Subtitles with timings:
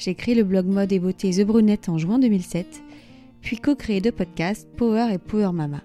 [0.00, 2.82] j'ai créé le blog mode et beauté The Brunette en juin 2007,
[3.42, 5.82] puis co-créé deux podcasts Power et Power Mama.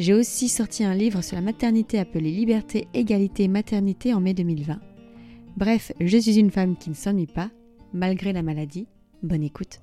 [0.00, 4.80] J'ai aussi sorti un livre sur la maternité appelé Liberté, Égalité, Maternité en mai 2020.
[5.56, 7.50] Bref, je suis une femme qui ne s'ennuie pas,
[7.92, 8.88] malgré la maladie.
[9.22, 9.80] Bonne écoute.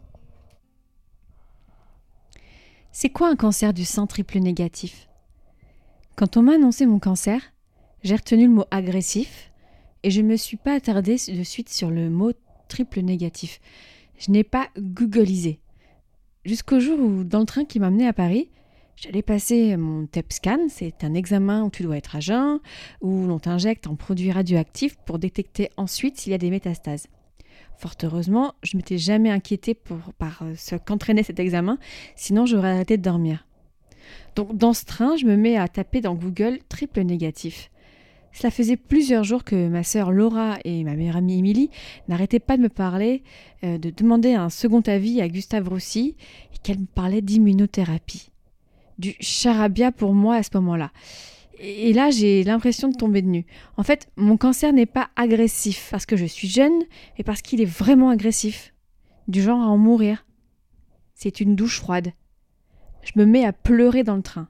[2.92, 5.08] C'est quoi un cancer du sein triple négatif?
[6.18, 7.42] Quand on m'a annoncé mon cancer,
[8.04, 9.54] j'ai retenu le mot agressif
[10.04, 12.34] et je ne me suis pas attardée de suite sur le mot
[12.70, 13.60] triple négatif.
[14.18, 15.60] Je n'ai pas googlisé.
[16.46, 18.50] Jusqu'au jour où, dans le train qui m'amenait à Paris,
[18.96, 22.60] j'allais passer mon TEP scan, c'est un examen où tu dois être à jeun,
[23.02, 27.08] où l'on t'injecte un produit radioactif pour détecter ensuite s'il y a des métastases.
[27.78, 31.78] Fort heureusement, je m'étais jamais inquiétée pour, par euh, ce qu'entraînait cet examen,
[32.16, 33.48] sinon j'aurais arrêté de dormir.
[34.36, 37.72] Donc dans ce train, je me mets à taper dans Google triple négatif.
[38.32, 41.70] Cela faisait plusieurs jours que ma sœur Laura et ma meilleure amie Émilie
[42.08, 43.24] n'arrêtaient pas de me parler,
[43.64, 46.16] euh, de demander un second avis à Gustave Roussy
[46.54, 48.30] et qu'elle me parlait d'immunothérapie.
[48.98, 50.92] Du charabia pour moi à ce moment-là.
[51.60, 53.46] Et là, j'ai l'impression de tomber de nu.
[53.76, 56.84] En fait, mon cancer n'est pas agressif parce que je suis jeune,
[57.18, 58.74] mais parce qu'il est vraiment agressif.
[59.28, 60.26] Du genre à en mourir.
[61.16, 62.14] C'est une douche froide.
[63.04, 64.48] Je me mets à pleurer dans le train.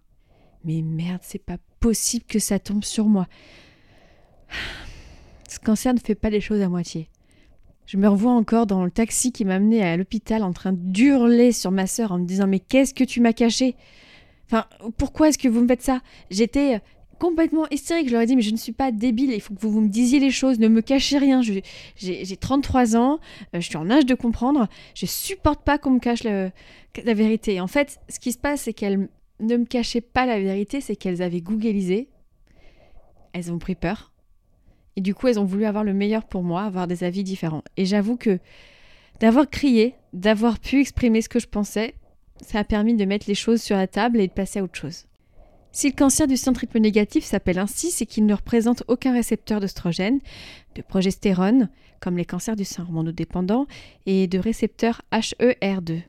[0.63, 3.27] Mais merde, c'est pas possible que ça tombe sur moi.
[5.47, 7.09] Ce cancer ne fait pas les choses à moitié.
[7.85, 11.51] Je me revois encore dans le taxi qui m'a amené à l'hôpital en train d'hurler
[11.51, 13.75] sur ma sœur en me disant Mais qu'est-ce que tu m'as caché?
[14.45, 14.65] Enfin,
[14.97, 16.01] pourquoi est-ce que vous me faites ça?
[16.29, 16.81] J'étais
[17.19, 18.07] complètement hystérique.
[18.07, 19.81] Je leur ai dit Mais je ne suis pas débile, il faut que vous, vous
[19.81, 21.41] me disiez les choses, ne me cachez rien.
[21.95, 23.19] J'ai 33 ans,
[23.55, 26.51] euh, je suis en âge de comprendre, je supporte pas qu'on me cache la
[27.13, 27.59] vérité.
[27.59, 30.95] En fait, ce qui se passe, c'est qu'elle ne me cachaient pas la vérité, c'est
[30.95, 32.09] qu'elles avaient googlisé,
[33.33, 34.11] elles ont pris peur,
[34.99, 37.63] et du coup, elles ont voulu avoir le meilleur pour moi, avoir des avis différents.
[37.77, 38.37] Et j'avoue que
[39.21, 41.95] d'avoir crié, d'avoir pu exprimer ce que je pensais,
[42.41, 44.77] ça a permis de mettre les choses sur la table et de passer à autre
[44.77, 45.05] chose.
[45.71, 49.61] Si le cancer du sein triple négatif s'appelle ainsi, c'est qu'il ne représente aucun récepteur
[49.61, 50.19] d'oestrogène,
[50.75, 51.69] de progestérone,
[52.01, 53.67] comme les cancers du sein hormonodépendant,
[54.05, 56.01] et de récepteur HER2.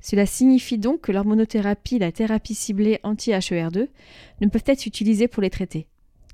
[0.00, 3.88] Cela signifie donc que l'hormonothérapie la thérapie ciblée anti-HER2
[4.40, 5.86] ne peuvent être utilisées pour les traiter.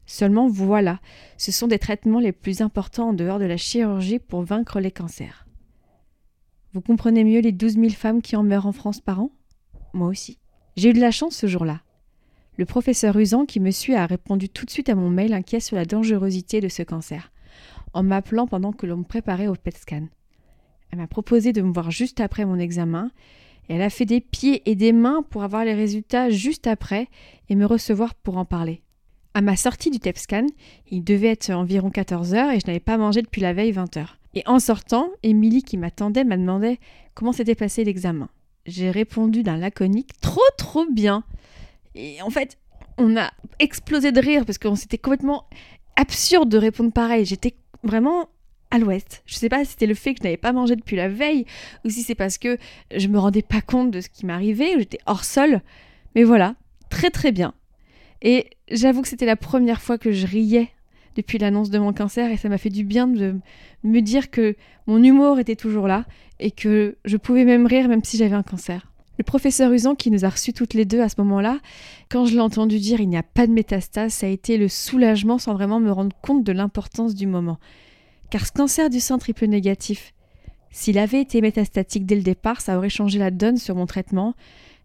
[0.06, 1.00] Seulement voilà,
[1.38, 4.91] ce sont des traitements les plus importants en dehors de la chirurgie pour vaincre les
[4.91, 5.47] cancers.
[6.72, 9.31] Vous comprenez mieux les 12 000 femmes qui en meurent en France par an?
[9.93, 10.38] Moi aussi.
[10.76, 11.82] J'ai eu de la chance ce jour-là.
[12.56, 15.60] Le professeur Usan qui me suit a répondu tout de suite à mon mail inquiet
[15.60, 17.32] sur la dangerosité de ce cancer,
[17.93, 20.09] en m'appelant pendant que l'on me préparait au PET scan.
[20.91, 23.10] Elle m'a proposé de me voir juste après mon examen,
[23.69, 27.09] et elle a fait des pieds et des mains pour avoir les résultats juste après
[27.48, 28.82] et me recevoir pour en parler.
[29.36, 30.46] À ma sortie du TEPSCAN,
[30.92, 33.96] il devait être environ 14 heures et je n'avais pas mangé depuis la veille 20
[33.96, 34.18] heures.
[34.34, 36.78] Et en sortant, Émilie qui m'attendait m'a demandé
[37.14, 38.28] comment s'était passé l'examen?
[38.64, 41.24] J'ai répondu d'un laconique trop trop bien.
[41.96, 42.58] Et en fait,
[42.96, 45.48] on a explosé de rire parce qu'on s'était complètement
[45.96, 47.24] absurde de répondre pareil.
[47.24, 48.28] J'étais vraiment
[48.70, 49.24] à l'ouest.
[49.26, 51.44] Je sais pas si c'était le fait que je n'avais pas mangé depuis la veille
[51.84, 52.56] ou si c'est parce que
[52.96, 55.60] je me rendais pas compte de ce qui m'arrivait ou j'étais hors sol.
[56.14, 56.54] Mais voilà,
[56.88, 57.52] très très bien.
[58.24, 60.70] Et j'avoue que c'était la première fois que je riais
[61.14, 63.36] depuis l'annonce de mon cancer et ça m'a fait du bien de
[63.84, 66.06] me dire que mon humour était toujours là
[66.40, 68.90] et que je pouvais même rire même si j'avais un cancer.
[69.18, 71.60] Le professeur Usan qui nous a reçus toutes les deux à ce moment-là,
[72.08, 74.68] quand je l'ai entendu dire il n'y a pas de métastase, ça a été le
[74.68, 77.58] soulagement sans vraiment me rendre compte de l'importance du moment.
[78.30, 80.14] Car ce cancer du sein triple négatif,
[80.70, 84.34] s'il avait été métastatique dès le départ, ça aurait changé la donne sur mon traitement,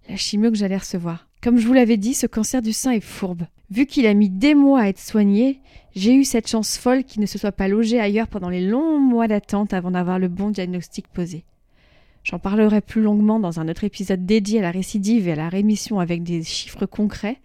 [0.07, 1.28] la chimio que j'allais recevoir.
[1.41, 3.43] Comme je vous l'avais dit, ce cancer du sein est fourbe.
[3.71, 5.61] Vu qu'il a mis des mois à être soigné,
[5.95, 8.99] j'ai eu cette chance folle qu'il ne se soit pas logé ailleurs pendant les longs
[8.99, 11.45] mois d'attente avant d'avoir le bon diagnostic posé.
[12.25, 15.47] J'en parlerai plus longuement dans un autre épisode dédié à la récidive et à la
[15.47, 17.39] rémission avec des chiffres concrets,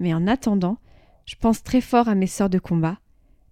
[0.00, 0.78] mais en attendant,
[1.24, 2.98] je pense très fort à mes sœurs de combat,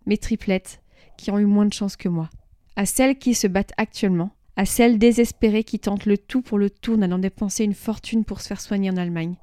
[0.06, 0.80] mes triplettes,
[1.16, 2.30] qui ont eu moins de chance que moi,
[2.74, 6.68] à celles qui se battent actuellement, à celles désespérées qui tentent le tout pour le
[6.68, 9.36] tout en allant dépenser une fortune pour se faire soigner en Allemagne,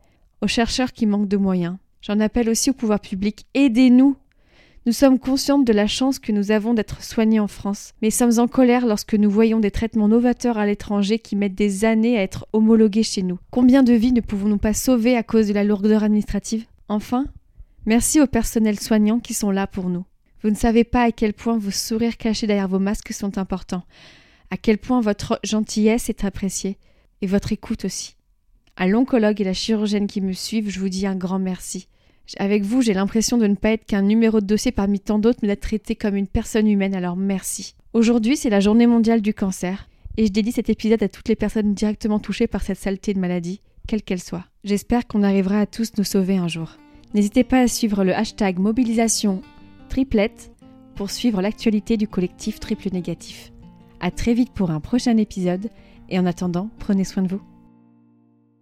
[0.45, 1.75] aux chercheurs qui manquent de moyens.
[2.01, 3.47] J'en appelle aussi au pouvoir public.
[3.55, 4.15] Aidez-nous
[4.85, 8.37] Nous sommes conscientes de la chance que nous avons d'être soignés en France, mais sommes
[8.37, 12.21] en colère lorsque nous voyons des traitements novateurs à l'étranger qui mettent des années à
[12.21, 13.39] être homologués chez nous.
[13.49, 16.65] Combien de vies ne pouvons-nous pas sauver à cause de la lourdeur administrative?
[16.89, 17.25] Enfin,
[17.87, 20.05] merci aux personnels soignants qui sont là pour nous.
[20.43, 23.83] Vous ne savez pas à quel point vos sourires cachés derrière vos masques sont importants,
[24.51, 26.77] à quel point votre gentillesse est appréciée,
[27.23, 28.15] et votre écoute aussi.
[28.77, 31.87] À l'oncologue et la chirurgienne qui me suivent, je vous dis un grand merci.
[32.37, 35.39] Avec vous, j'ai l'impression de ne pas être qu'un numéro de dossier parmi tant d'autres,
[35.41, 37.75] mais d'être traité comme une personne humaine, alors merci.
[37.93, 39.87] Aujourd'hui, c'est la journée mondiale du cancer,
[40.17, 43.19] et je dédie cet épisode à toutes les personnes directement touchées par cette saleté de
[43.19, 44.43] maladie, quelle qu'elle soit.
[44.65, 46.77] J'espère qu'on arrivera à tous nous sauver un jour.
[47.13, 49.41] N'hésitez pas à suivre le hashtag mobilisation
[49.87, 50.51] triplette
[50.95, 53.53] pour suivre l'actualité du collectif Triple Négatif.
[54.01, 55.69] À très vite pour un prochain épisode,
[56.09, 57.41] et en attendant, prenez soin de vous.